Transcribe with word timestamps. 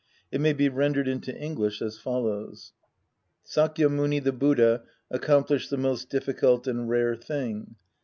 It 0.31 0.41
may 0.41 0.53
be 0.53 0.67
rendered 0.67 1.07
into 1.07 1.31
English 1.37 1.79
as 1.79 1.99
follows: 1.99 2.73
Sakya 3.43 3.87
Muni, 3.87 4.17
the 4.17 4.31
Buddha, 4.31 4.81
accomplished 5.11 5.69
the 5.69 5.77
most 5.77 6.09
difficult 6.09 6.65
and 6.65 6.89
rare 6.89 7.15
thing. 7.15 7.75